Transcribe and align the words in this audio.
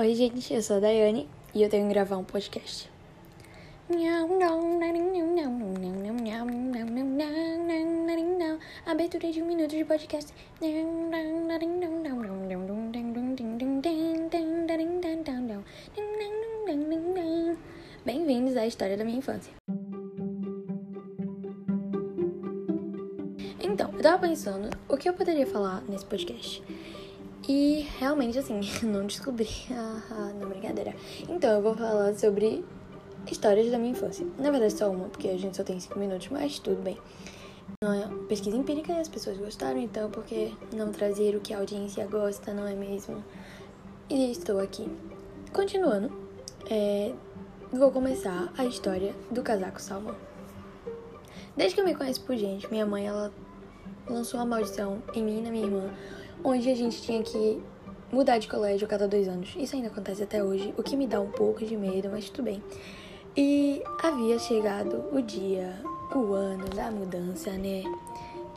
Oi, 0.00 0.14
gente, 0.14 0.54
eu 0.54 0.62
sou 0.62 0.76
a 0.76 0.78
Daiane 0.78 1.28
e 1.52 1.60
eu 1.60 1.68
tenho 1.68 1.88
que 1.88 1.92
gravar 1.92 2.16
um 2.18 2.22
podcast. 2.22 2.88
Abertura 8.86 9.32
de 9.32 9.42
um 9.42 9.46
minuto 9.46 9.70
de 9.70 9.84
podcast. 9.84 10.32
Bem-vindos 18.04 18.56
à 18.56 18.66
história 18.68 18.96
da 18.96 19.04
minha 19.04 19.18
infância. 19.18 19.52
Então, 23.60 23.90
eu 23.94 24.00
tava 24.00 24.18
pensando 24.20 24.70
o 24.88 24.96
que 24.96 25.08
eu 25.08 25.14
poderia 25.14 25.44
falar 25.44 25.82
nesse 25.88 26.06
podcast. 26.06 26.62
E 27.48 27.88
realmente, 27.98 28.38
assim, 28.38 28.60
não 28.86 29.06
descobri. 29.06 29.48
Ah, 29.70 30.02
ah, 30.10 30.32
não, 30.38 30.48
brincadeira. 30.48 30.94
Então, 31.28 31.50
eu 31.50 31.62
vou 31.62 31.74
falar 31.74 32.14
sobre 32.14 32.62
histórias 33.26 33.70
da 33.70 33.78
minha 33.78 33.92
infância. 33.92 34.26
Na 34.38 34.50
verdade, 34.50 34.74
só 34.74 34.90
uma, 34.90 35.08
porque 35.08 35.28
a 35.28 35.38
gente 35.38 35.56
só 35.56 35.64
tem 35.64 35.80
cinco 35.80 35.98
minutos, 35.98 36.28
mas 36.28 36.58
tudo 36.58 36.82
bem. 36.82 36.98
Não 37.82 37.92
é 37.92 38.06
pesquisa 38.28 38.56
empírica 38.56 38.92
e 38.92 39.00
as 39.00 39.08
pessoas 39.08 39.36
gostaram, 39.38 39.78
então 39.78 40.10
por 40.10 40.24
que 40.24 40.54
não 40.72 40.90
trazer 40.90 41.36
o 41.36 41.40
que 41.40 41.52
a 41.52 41.58
audiência 41.58 42.06
gosta, 42.06 42.52
não 42.52 42.66
é 42.66 42.74
mesmo? 42.74 43.22
E 44.08 44.30
estou 44.30 44.58
aqui. 44.58 44.90
Continuando, 45.52 46.10
é, 46.70 47.12
vou 47.70 47.90
começar 47.90 48.52
a 48.56 48.64
história 48.64 49.14
do 49.30 49.42
casaco 49.42 49.80
salvo. 49.80 50.14
Desde 51.56 51.74
que 51.74 51.80
eu 51.80 51.84
me 51.84 51.94
conheço 51.94 52.22
por 52.22 52.36
gente, 52.36 52.70
minha 52.70 52.86
mãe 52.86 53.06
ela 53.06 53.32
lançou 54.08 54.40
uma 54.40 54.46
maldição 54.46 55.02
em 55.14 55.22
mim 55.22 55.38
e 55.38 55.42
na 55.42 55.50
minha 55.50 55.66
irmã, 55.66 55.90
onde 56.42 56.70
a 56.70 56.74
gente 56.74 57.02
tinha 57.02 57.22
que 57.22 57.60
mudar 58.12 58.38
de 58.38 58.48
colégio 58.48 58.86
a 58.86 58.88
cada 58.88 59.06
dois 59.06 59.28
anos. 59.28 59.54
Isso 59.58 59.76
ainda 59.76 59.88
acontece 59.88 60.22
até 60.22 60.42
hoje, 60.42 60.72
o 60.76 60.82
que 60.82 60.96
me 60.96 61.06
dá 61.06 61.20
um 61.20 61.30
pouco 61.30 61.64
de 61.64 61.76
medo, 61.76 62.08
mas 62.10 62.28
tudo 62.30 62.44
bem. 62.44 62.62
E 63.36 63.82
havia 64.02 64.38
chegado 64.38 65.04
o 65.12 65.20
dia, 65.20 65.80
o 66.14 66.32
ano 66.32 66.68
da 66.70 66.90
mudança, 66.90 67.50
né? 67.52 67.84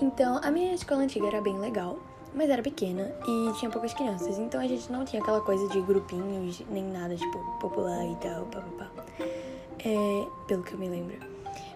Então, 0.00 0.40
a 0.42 0.50
minha 0.50 0.74
escola 0.74 1.02
antiga 1.02 1.26
era 1.26 1.40
bem 1.40 1.58
legal, 1.58 1.98
mas 2.34 2.50
era 2.50 2.62
pequena 2.62 3.14
e 3.28 3.52
tinha 3.58 3.70
poucas 3.70 3.94
crianças, 3.94 4.38
então 4.38 4.60
a 4.60 4.66
gente 4.66 4.90
não 4.90 5.04
tinha 5.04 5.22
aquela 5.22 5.40
coisa 5.40 5.68
de 5.68 5.80
grupinhos, 5.80 6.62
nem 6.68 6.82
nada, 6.82 7.14
tipo, 7.14 7.38
popular 7.60 8.04
e 8.04 8.16
tal, 8.16 8.46
papapá. 8.46 8.90
É, 9.78 10.26
pelo 10.48 10.62
que 10.62 10.72
eu 10.72 10.78
me 10.78 10.88
lembro. 10.88 11.18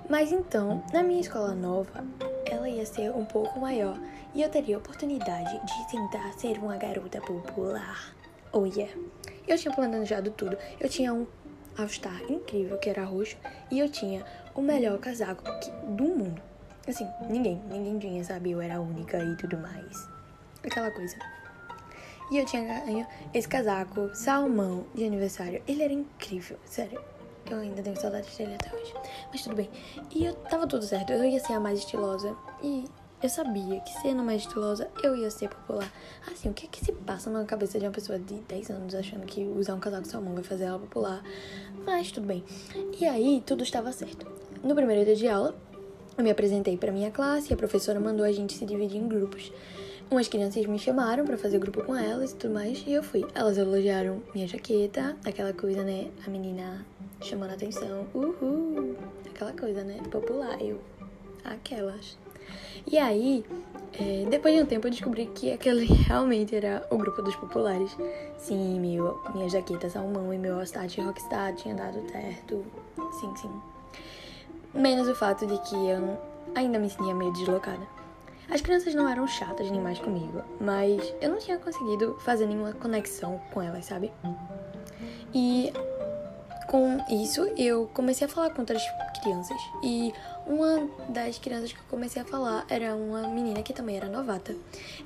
Mas 0.09 0.33
então, 0.33 0.83
na 0.93 1.03
minha 1.03 1.21
escola 1.21 1.55
nova, 1.55 2.05
ela 2.51 2.69
ia 2.69 2.85
ser 2.87 3.11
um 3.11 3.25
pouco 3.25 3.59
maior 3.61 3.99
e 4.35 4.43
eu 4.43 4.49
teria 4.49 4.77
a 4.77 4.79
oportunidade 4.79 5.61
de 5.65 5.91
tentar 5.91 6.33
ser 6.33 6.59
uma 6.59 6.77
garota 6.77 7.21
popular. 7.21 8.15
Oh 8.53 8.65
yeah! 8.65 8.93
Eu 9.47 9.57
tinha 9.59 9.75
planejado 9.75 10.31
tudo. 10.31 10.57
Eu 10.81 10.89
tinha 10.89 11.13
um 11.13 11.27
All-Star 11.77 12.23
incrível 12.29 12.79
que 12.79 12.91
era 12.91 13.05
roxo 13.05 13.37
e 13.71 13.79
eu 13.79 13.89
tinha 13.89 14.25
o 14.55 14.61
melhor 14.61 14.99
casaco 14.99 15.45
do 15.87 16.05
mundo. 16.05 16.41
Assim, 16.87 17.07
ninguém, 17.29 17.63
ninguém 17.71 17.99
tinha, 17.99 18.25
sabe? 18.25 18.51
Eu 18.51 18.61
era 18.61 18.81
única 18.81 19.19
e 19.19 19.37
tudo 19.37 19.59
mais. 19.59 20.09
Aquela 20.65 20.91
coisa. 20.91 21.17
E 22.31 22.39
eu 22.39 22.45
tinha 22.45 22.63
ganho 22.63 23.07
esse 23.33 23.49
casaco 23.49 24.15
salmão 24.15 24.87
de 24.95 25.05
aniversário. 25.05 25.63
Ele 25.67 25.83
era 25.83 25.93
incrível, 25.93 26.59
sério. 26.65 27.01
Eu 27.51 27.59
ainda 27.59 27.83
tenho 27.83 27.99
saudade 27.99 28.29
dele 28.37 28.55
até 28.55 28.75
hoje. 28.75 28.95
Mas 29.31 29.43
tudo 29.43 29.57
bem. 29.57 29.71
E 30.15 30.25
eu 30.25 30.35
tava 30.35 30.67
tudo 30.67 30.85
certo. 30.85 31.13
Eu 31.13 31.25
ia 31.25 31.41
ser 31.41 31.55
a 31.55 31.61
mais 31.61 31.79
estilosa. 31.79 32.37
E 32.63 32.85
eu 33.23 33.29
sabia 33.29 33.81
que 33.81 33.93
sendo 34.01 34.23
mais 34.23 34.43
estilosa, 34.43 34.89
eu 35.03 35.17
ia 35.17 35.31
ser 35.31 35.49
popular. 35.49 35.91
Assim, 36.31 36.51
o 36.51 36.55
que 36.55 36.67
é 36.67 36.69
que 36.69 36.85
se 36.85 36.93
passa 36.93 37.29
na 37.31 37.45
cabeça 37.45 37.79
de 37.79 37.85
uma 37.85 37.93
pessoa 37.93 38.19
de 38.19 38.35
10 38.35 38.71
anos 38.71 38.95
achando 38.95 39.27
que 39.27 39.45
usar 39.45 39.75
um 39.75 39.81
casaco 39.81 40.07
salmão 40.07 40.35
vai 40.35 40.45
fazer 40.45 40.65
ela 40.65 40.79
popular? 40.79 41.23
Mas 41.85 42.13
tudo 42.13 42.27
bem. 42.27 42.45
E 43.01 43.05
aí, 43.07 43.43
tudo 43.45 43.63
estava 43.63 43.91
certo. 43.93 44.27
No 44.63 44.75
primeiro 44.75 45.05
dia 45.05 45.17
de 45.17 45.27
aula, 45.27 45.55
eu 46.17 46.25
me 46.25 46.31
apresentei 46.31 46.77
para 46.77 46.93
minha 46.93 47.11
classe 47.11 47.51
e 47.51 47.55
a 47.55 47.57
professora 47.57 47.99
mandou 47.99 48.25
a 48.25 48.33
gente 48.33 48.53
se 48.53 48.65
dividir 48.65 48.99
em 48.99 49.09
grupos. 49.09 49.53
Umas 50.11 50.27
crianças 50.27 50.65
me 50.65 50.79
chamaram 50.79 51.25
para 51.27 51.37
fazer 51.37 51.59
grupo 51.59 51.85
com 51.85 51.95
elas 51.95 52.33
e 52.33 52.37
tudo 52.37 52.55
mais, 52.55 52.83
e 52.87 52.93
eu 52.93 53.03
fui. 53.03 53.27
Elas 53.35 53.59
elogiaram 53.59 54.23
minha 54.35 54.49
jaqueta, 54.49 55.17
aquela 55.25 55.53
coisa, 55.53 55.85
né? 55.85 56.09
A 56.27 56.31
menina 56.31 56.87
chamando 57.21 57.51
a 57.51 57.55
atenção. 57.55 58.07
Uhul! 58.15 58.97
Aquela 59.27 59.53
coisa, 59.53 59.83
né? 59.85 59.99
Popular. 60.11 60.61
Eu. 60.61 60.81
Aquelas. 61.45 62.19
E 62.87 62.99
aí, 62.99 63.45
é, 63.93 64.27
depois 64.29 64.55
de 64.55 64.63
um 64.63 64.67
tempo, 64.67 64.87
eu 64.87 64.91
descobri 64.91 65.27
que 65.27 65.53
aquele 65.53 65.85
realmente 66.07 66.55
era 66.55 66.87
o 66.91 66.97
grupo 66.97 67.23
dos 67.23 67.37
populares. 67.37 67.97
Sim, 68.39 68.81
meu, 68.81 69.21
minha 69.35 69.49
jaqueta 69.49 69.91
salmão 69.91 70.33
e 70.33 70.39
meu 70.39 70.59
all-star 70.59 70.87
rockstar 70.99 71.55
tinha 71.55 71.75
dado 71.75 72.01
certo. 72.11 72.65
Sim, 73.21 73.37
sim. 73.37 73.51
Menos 74.73 75.09
o 75.09 75.15
fato 75.15 75.47
de 75.47 75.59
que 75.63 75.75
eu 75.75 76.19
ainda 76.55 76.79
me 76.79 76.89
sentia 76.89 77.15
meio 77.15 77.33
deslocada. 77.33 77.87
As 78.51 78.63
crianças 78.63 78.95
não 78.95 79.07
eram 79.07 79.27
chatas 79.27 79.71
nem 79.71 79.81
mais 79.81 79.99
comigo, 79.99 80.43
mas 80.59 81.15
eu 81.21 81.31
não 81.31 81.39
tinha 81.39 81.59
conseguido 81.59 82.17
fazer 82.21 82.47
nenhuma 82.47 82.73
conexão 82.73 83.39
com 83.53 83.61
elas, 83.61 83.85
sabe? 83.85 84.11
E 85.35 85.71
com 86.69 86.99
isso, 87.11 87.51
eu 87.57 87.91
comecei 87.95 88.27
a 88.27 88.29
falar 88.29 88.51
com 88.51 88.61
outras 88.61 88.83
crianças. 89.23 89.57
E 89.83 90.13
uma 90.47 90.87
das 91.09 91.39
crianças 91.39 91.73
que 91.73 91.79
eu 91.79 91.85
comecei 91.89 92.21
a 92.21 92.25
falar 92.27 92.67
era 92.69 92.95
uma 92.95 93.27
menina 93.27 93.63
que 93.63 93.73
também 93.73 93.97
era 93.97 94.07
novata. 94.07 94.55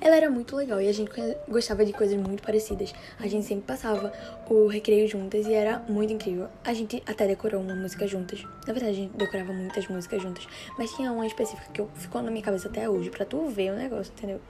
Ela 0.01 0.17
era 0.17 0.29
muito 0.29 0.57
legal 0.57 0.81
e 0.81 0.89
a 0.89 0.93
gente 0.93 1.09
gostava 1.47 1.85
de 1.85 1.93
coisas 1.93 2.17
muito 2.17 2.43
parecidas. 2.43 2.93
A 3.17 3.27
gente 3.27 3.45
sempre 3.45 3.63
passava 3.65 4.11
o 4.49 4.67
recreio 4.67 5.07
juntas 5.07 5.47
e 5.47 5.53
era 5.53 5.79
muito 5.87 6.11
incrível. 6.11 6.49
A 6.65 6.73
gente 6.73 7.01
até 7.07 7.25
decorou 7.25 7.61
uma 7.61 7.73
música 7.73 8.05
juntas. 8.07 8.43
Na 8.67 8.73
verdade, 8.73 8.91
a 8.91 8.95
gente 8.95 9.17
decorava 9.17 9.53
muitas 9.53 9.87
músicas 9.87 10.21
juntas. 10.21 10.45
Mas 10.77 10.91
tinha 10.91 11.13
uma 11.13 11.25
específica 11.25 11.69
que 11.71 11.99
ficou 12.01 12.21
na 12.21 12.29
minha 12.29 12.43
cabeça 12.43 12.67
até 12.67 12.89
hoje, 12.89 13.09
pra 13.09 13.25
tu 13.25 13.47
ver 13.47 13.71
o 13.71 13.75
negócio, 13.75 14.11
entendeu? 14.17 14.41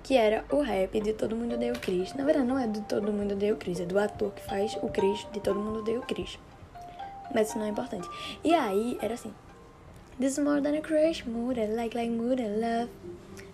que 0.00 0.16
era 0.16 0.44
o 0.50 0.60
rap 0.60 0.98
de 1.00 1.12
Todo 1.12 1.36
Mundo 1.36 1.58
Deu 1.58 1.74
Cris. 1.74 2.14
Na 2.14 2.24
verdade, 2.24 2.46
não 2.46 2.58
é 2.58 2.66
do 2.66 2.80
Todo 2.82 3.12
Mundo 3.12 3.34
Deu 3.34 3.56
Cris, 3.56 3.80
é 3.80 3.84
do 3.84 3.98
ator 3.98 4.32
que 4.32 4.42
faz 4.42 4.74
o 4.80 4.88
Cris 4.88 5.26
de 5.32 5.40
Todo 5.40 5.60
Mundo 5.60 5.82
Deu 5.82 6.00
Cris 6.02 6.38
mas 7.34 7.48
isso 7.48 7.58
não 7.58 7.66
é 7.66 7.68
importante. 7.68 8.08
E 8.44 8.54
aí, 8.54 8.98
era 9.00 9.14
assim. 9.14 9.32
This 10.18 10.32
is 10.32 10.38
more 10.40 10.60
than 10.60 10.76
a 10.76 10.80
crush, 10.80 11.24
mood, 11.26 11.60
I 11.60 11.66
like 11.66 11.96
like 11.96 12.10
mood, 12.10 12.42
I 12.42 12.48
love. 12.48 12.90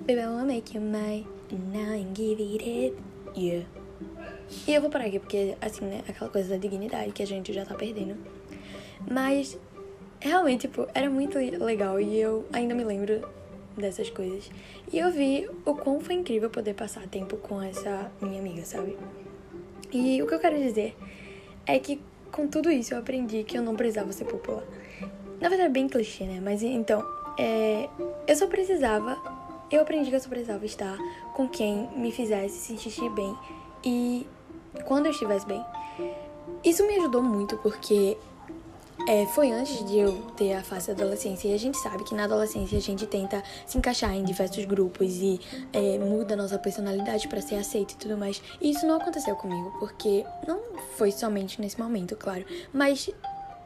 Baby, 0.00 0.20
I 0.20 0.26
wanna 0.26 0.46
make 0.46 0.74
you 0.74 0.80
mine, 0.80 1.26
and 1.52 1.72
now 1.72 1.92
and 1.92 2.14
give 2.14 2.42
it 2.42 2.64
it, 2.64 2.96
yeah. 3.36 3.66
E 4.66 4.74
eu 4.74 4.80
vou 4.80 4.90
parar 4.90 5.06
aqui, 5.06 5.18
porque, 5.18 5.56
assim, 5.60 5.84
né, 5.84 6.02
aquela 6.08 6.30
coisa 6.30 6.50
da 6.50 6.56
dignidade 6.56 7.12
que 7.12 7.22
a 7.22 7.26
gente 7.26 7.52
já 7.52 7.64
tá 7.64 7.74
perdendo. 7.74 8.16
Mas, 9.10 9.58
realmente, 10.20 10.62
tipo, 10.62 10.88
era 10.94 11.10
muito 11.10 11.36
legal 11.36 12.00
e 12.00 12.18
eu 12.18 12.46
ainda 12.52 12.74
me 12.74 12.84
lembro 12.84 13.28
dessas 13.76 14.08
coisas. 14.08 14.50
E 14.92 14.98
eu 14.98 15.10
vi 15.10 15.48
o 15.64 15.74
quão 15.74 16.00
foi 16.00 16.14
incrível 16.14 16.48
poder 16.48 16.74
passar 16.74 17.06
tempo 17.08 17.36
com 17.36 17.60
essa 17.60 18.10
minha 18.20 18.40
amiga, 18.40 18.64
sabe? 18.64 18.96
E 19.92 20.22
o 20.22 20.26
que 20.26 20.34
eu 20.34 20.40
quero 20.40 20.56
dizer 20.56 20.96
é 21.66 21.78
que 21.78 22.00
com 22.34 22.48
tudo 22.48 22.68
isso, 22.68 22.92
eu 22.92 22.98
aprendi 22.98 23.44
que 23.44 23.56
eu 23.56 23.62
não 23.62 23.76
precisava 23.76 24.12
ser 24.12 24.24
popular. 24.24 24.64
Na 25.40 25.48
verdade, 25.48 25.62
é 25.62 25.68
bem 25.68 25.88
clichê, 25.88 26.24
né? 26.24 26.40
Mas 26.42 26.64
então, 26.64 27.00
é, 27.38 27.88
eu 28.26 28.34
só 28.34 28.48
precisava. 28.48 29.16
Eu 29.70 29.82
aprendi 29.82 30.10
que 30.10 30.16
eu 30.16 30.20
só 30.20 30.28
precisava 30.28 30.66
estar 30.66 30.98
com 31.32 31.48
quem 31.48 31.88
me 31.96 32.10
fizesse 32.10 32.56
se 32.56 32.76
sentir 32.76 33.08
bem 33.10 33.36
e 33.84 34.26
quando 34.84 35.06
eu 35.06 35.12
estivesse 35.12 35.46
bem. 35.46 35.64
Isso 36.64 36.84
me 36.86 36.96
ajudou 36.96 37.22
muito 37.22 37.56
porque 37.58 38.16
é, 39.06 39.26
foi 39.26 39.50
antes 39.50 39.84
de 39.86 39.98
eu 39.98 40.22
ter 40.36 40.54
a 40.54 40.62
fase 40.62 40.86
da 40.88 40.92
adolescência 40.94 41.48
e 41.48 41.54
a 41.54 41.58
gente 41.58 41.76
sabe 41.76 42.04
que 42.04 42.14
na 42.14 42.24
adolescência 42.24 42.78
a 42.78 42.80
gente 42.80 43.06
tenta 43.06 43.42
se 43.66 43.76
encaixar 43.76 44.14
em 44.14 44.24
diversos 44.24 44.64
grupos 44.64 45.16
e 45.16 45.40
é, 45.72 45.98
muda 45.98 46.34
nossa 46.34 46.58
personalidade 46.58 47.28
para 47.28 47.40
ser 47.42 47.56
aceito 47.56 47.92
e 47.92 47.96
tudo 47.96 48.16
mais. 48.16 48.40
E 48.60 48.70
isso 48.70 48.86
não 48.86 48.96
aconteceu 48.96 49.36
comigo 49.36 49.74
porque 49.78 50.24
não 50.46 50.60
foi 50.96 51.10
somente 51.10 51.60
nesse 51.60 51.78
momento, 51.78 52.16
claro, 52.16 52.44
mas 52.72 53.10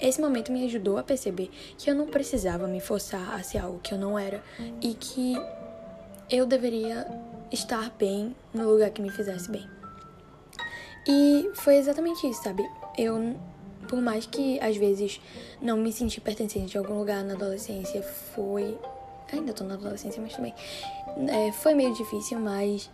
esse 0.01 0.21
momento 0.21 0.51
me 0.51 0.65
ajudou 0.65 0.99
a 0.99 1.03
perceber 1.03 1.51
que 1.77 1.91
eu 1.91 1.95
não 1.95 2.07
precisava 2.07 2.67
me 2.67 2.81
forçar 2.81 3.35
a 3.35 3.43
ser 3.43 3.59
algo 3.59 3.79
que 3.81 3.93
eu 3.93 3.99
não 3.99 4.19
era 4.19 4.43
e 4.81 4.95
que 4.95 5.35
eu 6.31 6.47
deveria 6.47 7.07
estar 7.53 7.91
bem 7.99 8.35
no 8.53 8.71
lugar 8.71 8.91
que 8.91 9.03
me 9.03 9.11
fizesse 9.11 9.51
bem. 9.51 9.69
E 11.07 11.51
foi 11.55 11.77
exatamente 11.77 12.29
isso, 12.29 12.43
sabe? 12.43 12.69
Eu 12.97 13.37
por 13.89 14.01
mais 14.01 14.27
que 14.27 14.61
às 14.61 14.77
vezes 14.77 15.21
não 15.61 15.77
me 15.77 15.93
senti 15.93 16.21
pertencente 16.21 16.77
a 16.77 16.81
algum 16.81 16.99
lugar 16.99 17.25
na 17.25 17.35
adolescência, 17.35 18.03
foi. 18.03 18.79
Ainda 19.33 19.53
tô 19.53 19.65
na 19.65 19.75
adolescência, 19.75 20.23
mas 20.23 20.35
também. 20.35 20.55
É, 21.29 21.51
foi 21.53 21.75
meio 21.75 21.93
difícil, 21.95 22.39
mas 22.39 22.91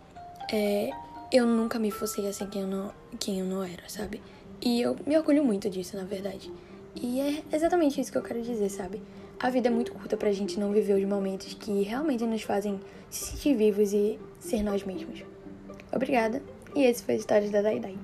é, 0.51 0.89
eu 1.31 1.45
nunca 1.45 1.77
me 1.77 1.91
fossei 1.91 2.27
assim 2.27 2.47
quem 2.47 2.61
eu, 2.61 2.67
não, 2.67 2.91
quem 3.19 3.39
eu 3.39 3.45
não 3.45 3.63
era, 3.63 3.87
sabe? 3.87 4.21
E 4.61 4.81
eu 4.81 4.95
me 5.05 5.17
orgulho 5.17 5.43
muito 5.43 5.69
disso, 5.69 5.95
na 5.95 6.03
verdade. 6.03 6.51
E 6.95 7.19
é 7.19 7.43
exatamente 7.51 7.99
isso 7.99 8.11
que 8.11 8.17
eu 8.17 8.23
quero 8.23 8.41
dizer, 8.41 8.69
sabe? 8.69 9.01
A 9.39 9.49
vida 9.49 9.67
é 9.67 9.71
muito 9.71 9.91
curta 9.91 10.15
pra 10.15 10.31
gente 10.31 10.59
não 10.59 10.71
viver 10.71 10.93
os 10.93 11.03
momentos 11.03 11.53
que 11.53 11.83
realmente 11.83 12.25
nos 12.25 12.41
fazem 12.41 12.79
se 13.09 13.31
sentir 13.31 13.55
vivos 13.55 13.93
e 13.93 14.17
ser 14.39 14.63
nós 14.63 14.83
mesmos. 14.83 15.23
Obrigada. 15.93 16.41
E 16.73 16.83
esse 16.83 17.03
foi 17.03 17.15
a 17.15 17.17
história 17.17 17.49
da 17.49 17.61
Dai 17.61 17.79
Dai. 17.79 17.97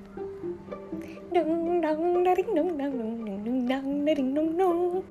dong 1.82 2.24
dong 2.24 2.34
ding 2.36 2.54
dong 2.54 2.78
dong 2.78 2.94
dong 2.98 3.66
dong 3.68 4.04
ding 4.14 4.34
dong 4.34 4.56
dong 4.56 5.02